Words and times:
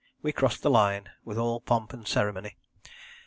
we 0.23 0.31
crossed 0.31 0.63
the 0.63 0.69
Line 0.71 1.11
with 1.23 1.37
all 1.37 1.59
pomp 1.59 1.93
and 1.93 2.07
ceremony. 2.07 2.57